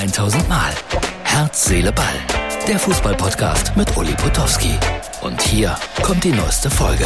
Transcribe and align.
1000 0.00 0.48
Mal. 0.48 0.72
Herz, 1.24 1.66
Seele, 1.66 1.92
Ball. 1.92 2.06
Der 2.66 2.78
Fußballpodcast 2.78 3.76
mit 3.76 3.94
Uli 3.98 4.14
Potowski. 4.14 4.72
Und 5.20 5.42
hier 5.42 5.76
kommt 6.02 6.24
die 6.24 6.32
neueste 6.32 6.70
Folge. 6.70 7.04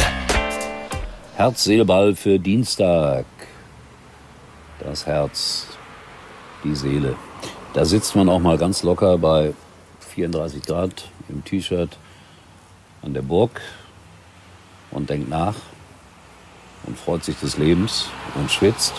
Herz, 1.35 1.65
Seele, 1.65 1.83
Ball 1.83 2.15
für 2.15 2.39
Dienstag. 2.39 3.25
Das 4.79 5.05
Herz, 5.05 5.67
die 6.63 6.73
Seele. 6.73 7.17
Da 7.73 7.83
sitzt 7.83 8.15
man 8.15 8.29
auch 8.29 8.39
mal 8.39 8.57
ganz 8.57 8.81
locker 8.81 9.17
bei 9.17 9.53
34 10.11 10.63
Grad 10.63 11.09
im 11.27 11.43
T-Shirt 11.43 11.97
an 13.01 13.13
der 13.13 13.23
Burg 13.23 13.59
und 14.91 15.09
denkt 15.09 15.29
nach 15.29 15.55
und 16.85 16.97
freut 16.97 17.25
sich 17.25 17.37
des 17.41 17.57
Lebens 17.57 18.07
und 18.35 18.49
schwitzt 18.49 18.93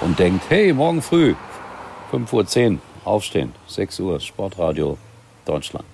und 0.00 0.16
denkt, 0.16 0.44
hey, 0.48 0.72
morgen 0.72 1.02
früh, 1.02 1.34
5.10 2.12 2.74
Uhr, 2.74 2.78
aufstehen, 3.06 3.52
6 3.68 4.00
Uhr, 4.00 4.20
Sportradio 4.20 4.98
Deutschland. 5.44 5.86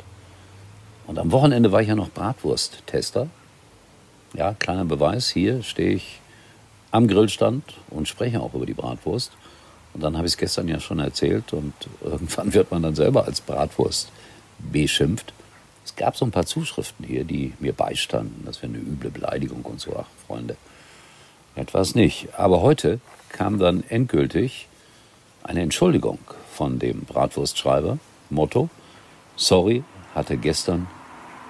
Und 1.06 1.18
am 1.18 1.30
Wochenende 1.32 1.72
war 1.72 1.82
ich 1.82 1.88
ja 1.88 1.94
noch 1.94 2.10
Bratwurst-Tester. 2.10 3.28
Ja, 4.34 4.54
kleiner 4.54 4.84
Beweis, 4.84 5.28
hier 5.28 5.62
stehe 5.62 5.94
ich 5.94 6.20
am 6.90 7.06
Grillstand 7.08 7.64
und 7.90 8.08
spreche 8.08 8.40
auch 8.40 8.54
über 8.54 8.66
die 8.66 8.74
Bratwurst. 8.74 9.32
Und 9.94 10.02
dann 10.02 10.16
habe 10.16 10.26
ich 10.26 10.32
es 10.32 10.38
gestern 10.38 10.68
ja 10.68 10.80
schon 10.80 11.00
erzählt 11.00 11.52
und 11.52 11.74
irgendwann 12.02 12.54
wird 12.54 12.70
man 12.70 12.82
dann 12.82 12.94
selber 12.94 13.24
als 13.26 13.40
Bratwurst 13.40 14.10
beschimpft. 14.58 15.32
Es 15.84 15.96
gab 15.96 16.16
so 16.16 16.24
ein 16.24 16.30
paar 16.30 16.46
Zuschriften 16.46 17.04
hier, 17.04 17.24
die 17.24 17.52
mir 17.58 17.72
beistanden. 17.72 18.44
Das 18.46 18.62
wäre 18.62 18.72
eine 18.72 18.80
üble 18.80 19.10
Beleidigung 19.10 19.62
und 19.62 19.80
so. 19.80 19.96
Ach, 19.98 20.06
Freunde, 20.26 20.56
etwas 21.56 21.94
nicht. 21.94 22.28
Aber 22.38 22.62
heute 22.62 23.00
kam 23.28 23.58
dann 23.58 23.82
endgültig 23.88 24.68
eine 25.44 25.62
Entschuldigung 25.62 26.18
von 26.52 26.78
dem 26.78 27.00
Bratwurstschreiber. 27.04 27.98
Motto: 28.30 28.68
Sorry, 29.36 29.84
hatte 30.14 30.36
gestern 30.36 30.86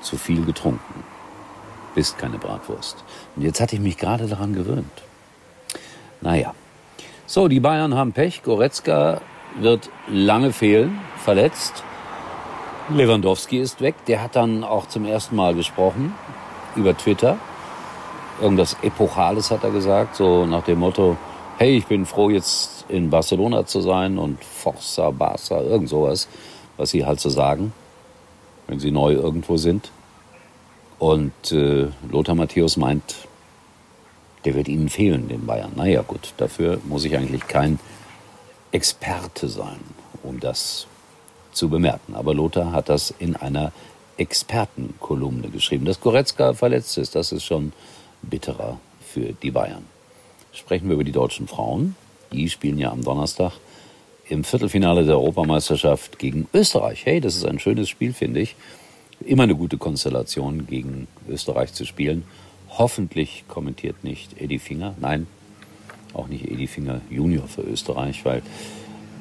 zu 0.00 0.16
viel 0.16 0.44
getrunken. 0.44 1.04
Bist 1.94 2.18
keine 2.18 2.38
Bratwurst. 2.38 3.04
Und 3.36 3.42
jetzt 3.42 3.60
hatte 3.60 3.76
ich 3.76 3.82
mich 3.82 3.98
gerade 3.98 4.26
daran 4.26 4.54
gewöhnt. 4.54 5.02
Naja. 6.20 6.54
So, 7.26 7.48
die 7.48 7.60
Bayern 7.60 7.94
haben 7.94 8.12
Pech. 8.12 8.42
Goretzka 8.42 9.20
wird 9.60 9.90
lange 10.08 10.52
fehlen, 10.52 10.98
verletzt. 11.18 11.84
Lewandowski 12.88 13.58
ist 13.58 13.80
weg. 13.80 13.94
Der 14.06 14.22
hat 14.22 14.36
dann 14.36 14.64
auch 14.64 14.86
zum 14.86 15.04
ersten 15.04 15.36
Mal 15.36 15.54
gesprochen 15.54 16.14
über 16.74 16.96
Twitter. 16.96 17.38
Irgendwas 18.40 18.76
Epochales 18.82 19.50
hat 19.50 19.62
er 19.62 19.70
gesagt, 19.70 20.16
so 20.16 20.46
nach 20.46 20.64
dem 20.64 20.78
Motto, 20.78 21.16
hey, 21.62 21.76
ich 21.76 21.86
bin 21.86 22.06
froh, 22.06 22.28
jetzt 22.28 22.86
in 22.88 23.08
Barcelona 23.08 23.64
zu 23.64 23.80
sein 23.82 24.18
und 24.18 24.42
Forza, 24.42 25.10
Barca, 25.10 25.60
irgend 25.60 25.88
sowas, 25.88 26.26
was 26.76 26.90
sie 26.90 27.06
halt 27.06 27.20
so 27.20 27.28
sagen, 27.28 27.72
wenn 28.66 28.80
sie 28.80 28.90
neu 28.90 29.12
irgendwo 29.12 29.56
sind. 29.56 29.92
Und 30.98 31.52
äh, 31.52 31.86
Lothar 32.10 32.34
Matthäus 32.34 32.76
meint, 32.76 33.14
der 34.44 34.56
wird 34.56 34.66
ihnen 34.66 34.88
fehlen, 34.88 35.28
den 35.28 35.46
Bayern. 35.46 35.70
Naja, 35.76 36.02
gut, 36.02 36.34
dafür 36.36 36.80
muss 36.88 37.04
ich 37.04 37.16
eigentlich 37.16 37.46
kein 37.46 37.78
Experte 38.72 39.46
sein, 39.46 39.78
um 40.24 40.40
das 40.40 40.88
zu 41.52 41.68
bemerken. 41.68 42.16
Aber 42.16 42.34
Lothar 42.34 42.72
hat 42.72 42.88
das 42.88 43.14
in 43.20 43.36
einer 43.36 43.70
Expertenkolumne 44.16 45.48
geschrieben. 45.48 45.84
Dass 45.84 46.00
Goretzka 46.00 46.54
verletzt 46.54 46.98
ist, 46.98 47.14
das 47.14 47.30
ist 47.30 47.44
schon 47.44 47.72
bitterer 48.20 48.80
für 49.00 49.32
die 49.32 49.52
Bayern. 49.52 49.86
Sprechen 50.52 50.88
wir 50.88 50.94
über 50.94 51.04
die 51.04 51.12
deutschen 51.12 51.48
Frauen. 51.48 51.96
Die 52.32 52.48
spielen 52.48 52.78
ja 52.78 52.90
am 52.90 53.02
Donnerstag 53.02 53.52
im 54.28 54.44
Viertelfinale 54.44 55.04
der 55.04 55.16
Europameisterschaft 55.18 56.18
gegen 56.18 56.46
Österreich. 56.54 57.04
Hey, 57.04 57.20
das 57.20 57.36
ist 57.36 57.44
ein 57.44 57.58
schönes 57.58 57.88
Spiel, 57.88 58.12
finde 58.12 58.40
ich. 58.40 58.54
Immer 59.24 59.44
eine 59.44 59.54
gute 59.54 59.78
Konstellation, 59.78 60.66
gegen 60.66 61.06
Österreich 61.28 61.72
zu 61.72 61.84
spielen. 61.84 62.24
Hoffentlich 62.70 63.44
kommentiert 63.48 64.04
nicht 64.04 64.40
Eddie 64.40 64.58
Finger. 64.58 64.94
Nein, 65.00 65.26
auch 66.14 66.28
nicht 66.28 66.50
Eddie 66.50 66.66
Finger 66.66 67.00
Junior 67.10 67.46
für 67.46 67.62
Österreich, 67.62 68.24
weil 68.24 68.42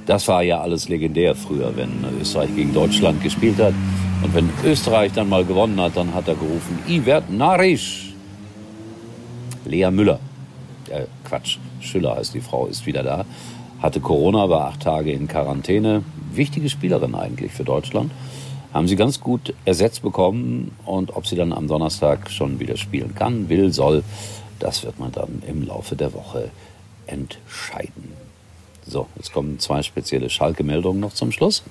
das 0.06 0.28
war 0.28 0.44
ja 0.44 0.62
alles 0.62 0.90
legendär 0.90 1.36
früher, 1.36 1.76
wenn 1.76 2.06
Österreich 2.20 2.56
gegen 2.56 2.74
Deutschland 2.74 3.22
gespielt 3.22 3.60
hat. 3.60 3.74
Und 4.24 4.34
wenn 4.34 4.50
Österreich 4.64 5.12
dann 5.14 5.30
mal 5.30 5.46
gewonnen 5.46 5.80
hat, 5.80 5.98
dann 5.98 6.14
hat 6.14 6.28
er 6.28 6.36
gerufen, 6.36 6.80
Ivert 6.88 7.30
Narisch. 7.30 8.14
Lea 9.66 9.92
Müller, 9.92 10.20
äh, 10.90 11.06
Quatsch, 11.24 11.58
Schüller 11.80 12.16
heißt 12.16 12.34
die 12.34 12.42
Frau, 12.42 12.68
ist 12.68 12.86
wieder 12.86 13.04
da. 13.04 13.26
Hatte 13.82 14.00
Corona, 14.00 14.50
war 14.50 14.68
acht 14.68 14.82
Tage 14.82 15.12
in 15.12 15.28
Quarantäne. 15.28 16.04
Wichtige 16.34 16.70
Spielerin 16.70 17.16
eigentlich 17.16 17.52
für 17.52 17.64
Deutschland. 17.64 18.12
Haben 18.74 18.88
sie 18.88 18.96
ganz 18.96 19.20
gut 19.20 19.54
ersetzt 19.66 20.02
bekommen 20.02 20.72
und 20.86 21.16
ob 21.16 21.28
sie 21.28 21.36
dann 21.36 21.52
am 21.52 21.68
Donnerstag 21.68 22.30
schon 22.30 22.60
wieder 22.60 22.78
spielen 22.78 23.16
kann, 23.16 23.50
will, 23.50 23.74
soll, 23.74 24.04
das 24.60 24.84
wird 24.84 25.00
man 25.00 25.12
dann 25.12 25.44
im 25.48 25.68
Laufe 25.68 25.96
der 25.96 26.14
Woche 26.14 26.52
entscheiden. 27.08 28.14
So, 28.86 29.08
jetzt 29.16 29.34
kommen 29.34 29.60
zwei 29.60 29.84
spezielle 29.84 30.30
Schalke-Meldungen 30.30 31.00
noch 31.00 31.14
zum 31.14 31.32
Schluss. 31.32 31.64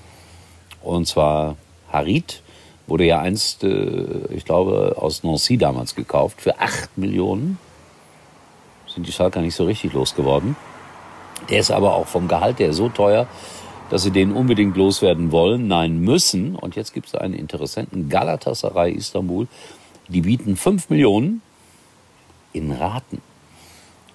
Und 0.82 1.06
zwar 1.06 1.56
Harit 1.92 2.42
wurde 2.86 3.04
ja 3.04 3.20
einst, 3.20 3.64
äh, 3.64 4.04
ich 4.30 4.44
glaube, 4.44 4.96
aus 4.98 5.22
Nancy 5.22 5.56
damals 5.56 5.94
gekauft 5.94 6.40
für 6.40 6.58
8 6.58 6.98
Millionen. 6.98 7.58
Sind 8.92 9.06
die 9.06 9.12
Schalker 9.12 9.40
nicht 9.40 9.54
so 9.54 9.64
richtig 9.64 9.92
losgeworden. 9.92 10.56
Der 11.48 11.60
ist 11.60 11.70
aber 11.70 11.94
auch 11.94 12.06
vom 12.06 12.28
Gehalt 12.28 12.58
her 12.58 12.72
so 12.72 12.88
teuer, 12.88 13.26
dass 13.88 14.02
sie 14.02 14.10
den 14.10 14.32
unbedingt 14.32 14.76
loswerden 14.76 15.32
wollen, 15.32 15.68
nein 15.68 16.00
müssen. 16.00 16.54
Und 16.56 16.76
jetzt 16.76 16.92
gibt 16.92 17.08
es 17.08 17.14
einen 17.14 17.34
Interessenten, 17.34 18.08
Galatasaray 18.08 18.92
Istanbul. 18.92 19.46
Die 20.08 20.22
bieten 20.22 20.56
5 20.56 20.90
Millionen 20.90 21.40
in 22.52 22.72
Raten. 22.72 23.22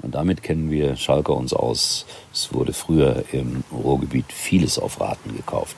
Und 0.01 0.13
damit 0.13 0.43
kennen 0.43 0.69
wir 0.69 0.97
Schalke 0.97 1.31
uns 1.31 1.53
aus. 1.53 2.05
Es 2.33 2.53
wurde 2.53 2.73
früher 2.73 3.23
im 3.31 3.63
Ruhrgebiet 3.71 4.31
vieles 4.31 4.77
auf 4.77 4.99
Raten 4.99 5.35
gekauft. 5.35 5.77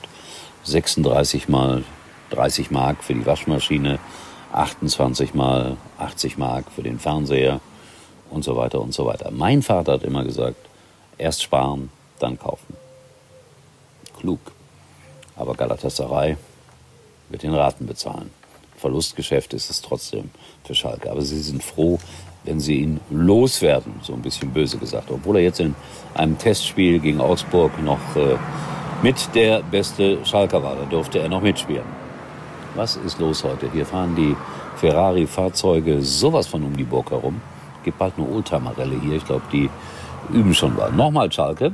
36 0.64 1.48
mal 1.48 1.84
30 2.30 2.70
Mark 2.70 3.02
für 3.02 3.14
die 3.14 3.24
Waschmaschine, 3.24 3.98
28 4.52 5.34
mal 5.34 5.76
80 5.98 6.36
Mark 6.36 6.66
für 6.74 6.82
den 6.82 6.98
Fernseher 6.98 7.60
und 8.30 8.44
so 8.44 8.56
weiter 8.56 8.80
und 8.80 8.92
so 8.92 9.06
weiter. 9.06 9.30
Mein 9.30 9.62
Vater 9.62 9.92
hat 9.92 10.02
immer 10.02 10.24
gesagt, 10.24 10.56
erst 11.16 11.42
sparen, 11.42 11.90
dann 12.18 12.38
kaufen. 12.38 12.76
Klug. 14.18 14.40
Aber 15.36 15.54
Galatasaray 15.54 16.36
wird 17.28 17.42
den 17.42 17.54
Raten 17.54 17.86
bezahlen. 17.86 18.30
Verlustgeschäft 18.76 19.54
ist 19.54 19.70
es 19.70 19.82
trotzdem 19.82 20.30
für 20.64 20.74
Schalke. 20.74 21.10
Aber 21.10 21.22
sie 21.22 21.40
sind 21.40 21.62
froh, 21.62 21.98
wenn 22.44 22.60
sie 22.60 22.76
ihn 22.76 23.00
loswerden, 23.10 23.94
so 24.02 24.12
ein 24.12 24.22
bisschen 24.22 24.52
böse 24.52 24.78
gesagt. 24.78 25.10
Obwohl 25.10 25.36
er 25.36 25.42
jetzt 25.42 25.60
in 25.60 25.74
einem 26.14 26.38
Testspiel 26.38 26.98
gegen 27.00 27.20
Augsburg 27.20 27.82
noch 27.82 28.16
äh, 28.16 28.36
mit 29.02 29.34
der 29.34 29.62
beste 29.62 30.24
Schalker 30.24 30.62
war. 30.62 30.76
Da 30.76 30.84
durfte 30.84 31.18
er 31.18 31.28
noch 31.28 31.42
mitspielen. 31.42 31.84
Was 32.74 32.96
ist 32.96 33.18
los 33.18 33.44
heute? 33.44 33.70
Hier 33.72 33.86
fahren 33.86 34.14
die 34.14 34.36
Ferrari-Fahrzeuge 34.76 36.02
sowas 36.02 36.46
von 36.46 36.64
um 36.64 36.76
die 36.76 36.84
Burg 36.84 37.10
herum. 37.10 37.40
Gibt 37.88 37.98
bald 37.98 38.18
eine 38.18 38.28
Oldtimer-Relle 38.28 39.00
hier. 39.00 39.16
Ich 39.16 39.24
glaube, 39.24 39.44
die 39.50 39.70
üben 40.30 40.52
schon 40.52 40.76
mal. 40.76 40.92
Nochmal 40.92 41.32
Schalke. 41.32 41.72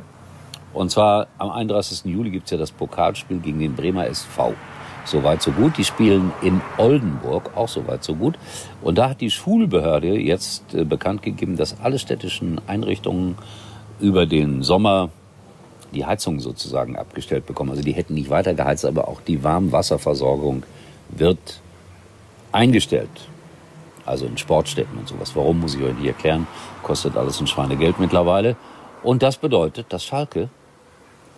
Und 0.72 0.92
zwar 0.92 1.26
am 1.38 1.50
31. 1.50 2.04
Juli 2.04 2.30
gibt 2.30 2.44
es 2.44 2.52
ja 2.52 2.56
das 2.56 2.70
Pokalspiel 2.70 3.40
gegen 3.40 3.58
den 3.58 3.74
Bremer 3.74 4.06
SV. 4.06 4.54
Soweit 5.04 5.42
so 5.42 5.50
gut. 5.50 5.76
Die 5.76 5.82
spielen 5.82 6.30
in 6.40 6.60
Oldenburg, 6.78 7.50
auch 7.56 7.66
soweit 7.66 8.04
so 8.04 8.14
gut. 8.14 8.38
Und 8.80 8.96
da 8.96 9.10
hat 9.10 9.20
die 9.20 9.30
Schulbehörde 9.30 10.16
jetzt 10.20 10.72
äh, 10.72 10.84
bekannt 10.84 11.24
gegeben, 11.24 11.56
dass 11.56 11.80
alle 11.80 11.98
städtischen 11.98 12.60
Einrichtungen 12.68 13.36
über 13.98 14.24
den 14.24 14.62
Sommer 14.62 15.08
die 15.94 16.06
Heizung 16.06 16.38
sozusagen 16.38 16.94
abgestellt 16.94 17.44
bekommen. 17.44 17.70
Also 17.70 17.82
die 17.82 17.92
hätten 17.92 18.14
nicht 18.14 18.30
weiter 18.30 18.54
geheizt, 18.54 18.86
aber 18.86 19.08
auch 19.08 19.20
die 19.20 19.42
Warmwasserversorgung 19.42 20.62
wird 21.10 21.60
eingestellt. 22.52 23.10
Also 24.06 24.26
in 24.26 24.36
Sportstätten 24.36 24.98
und 24.98 25.08
sowas. 25.08 25.34
Warum, 25.34 25.60
muss 25.60 25.74
ich 25.74 25.82
euch 25.82 25.94
nicht 25.94 26.06
erklären. 26.06 26.46
Kostet 26.82 27.16
alles 27.16 27.40
ein 27.40 27.46
Schweinegeld 27.46 27.98
mittlerweile. 27.98 28.56
Und 29.02 29.22
das 29.22 29.36
bedeutet, 29.36 29.92
dass 29.92 30.04
Schalke 30.04 30.48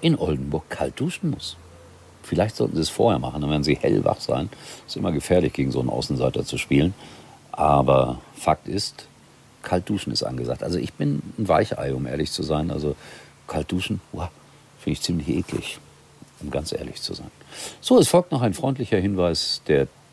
in 0.01 0.19
Oldenburg 0.19 0.69
kalt 0.69 0.99
duschen 1.01 1.31
muss. 1.31 1.57
Vielleicht 2.23 2.57
sollten 2.57 2.75
sie 2.75 2.83
es 2.83 2.89
vorher 2.89 3.21
machen, 3.21 3.41
dann 3.41 3.51
werden 3.51 3.63
sie 3.63 3.77
hellwach 3.77 4.21
sein. 4.21 4.51
Ist 4.87 4.97
immer 4.97 5.13
gefährlich, 5.13 5.53
gegen 5.53 5.71
so 5.71 5.81
einen 5.81 5.91
Außenseiter 5.91 6.45
zu 6.45 6.59
spielen. 6.59 6.95
Aber 7.53 8.21
Fakt 8.35 8.69
ist, 8.69 9.07
kalt 9.63 9.89
duschen 9.89 10.13
ist 10.13 10.23
angesagt. 10.23 10.63
Also 10.63 10.79
ich 10.79 10.93
bin 10.93 11.23
ein 11.39 11.49
Weichei, 11.49 11.95
um 11.95 12.07
ehrlich 12.07 12.33
zu 12.33 12.43
sein. 12.43 12.71
Also 12.71 12.97
kalt 13.47 13.71
duschen, 13.71 14.01
finde 14.13 14.93
ich 14.93 15.03
ziemlich 15.03 15.29
eklig, 15.29 15.79
um 16.41 16.51
ganz 16.51 16.73
ehrlich 16.73 17.01
zu 17.01 17.15
sein. 17.15 17.31
So, 17.81 17.99
es 17.99 18.09
folgt 18.09 18.33
noch 18.33 18.43
ein 18.43 18.55
freundlicher 18.55 18.99
Hinweis 18.99 19.63
der 19.67 19.87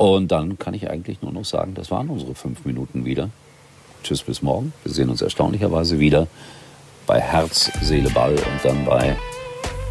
Und 0.00 0.32
dann 0.32 0.58
kann 0.58 0.72
ich 0.72 0.88
eigentlich 0.88 1.20
nur 1.20 1.30
noch 1.30 1.44
sagen, 1.44 1.74
das 1.74 1.90
waren 1.90 2.08
unsere 2.08 2.34
fünf 2.34 2.64
Minuten 2.64 3.04
wieder. 3.04 3.28
Tschüss 4.02 4.22
bis 4.22 4.40
morgen. 4.40 4.72
Wir 4.82 4.94
sehen 4.94 5.10
uns 5.10 5.20
erstaunlicherweise 5.20 5.98
wieder 5.98 6.26
bei 7.06 7.20
Herz, 7.20 7.70
Seele, 7.82 8.08
Ball 8.08 8.32
und 8.32 8.64
dann 8.64 8.82
bei, 8.86 9.14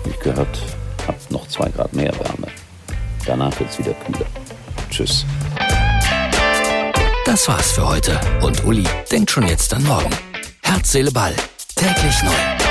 wie 0.04 0.10
ich 0.10 0.20
gehört 0.20 0.64
habe, 1.08 1.20
noch 1.30 1.48
zwei 1.48 1.70
Grad 1.70 1.94
mehr 1.94 2.12
Wärme. 2.14 2.48
Danach 3.28 3.60
wird 3.60 3.70
es 3.70 3.78
wieder 3.78 3.94
kühler. 3.94 4.26
Tschüss. 4.90 5.28
Das 7.24 7.48
war's 7.48 7.74
für 7.74 7.88
heute. 7.88 8.20
Und 8.42 8.66
Uli 8.66 8.88
denkt 9.12 9.30
schon 9.30 9.48
jetzt 9.48 9.72
an 9.76 9.84
morgen. 9.84 10.10
Herz, 10.64 10.92
Seele, 10.92 11.12
Ball. 11.12 11.36
Täglich 11.76 12.24
neu. 12.24 12.69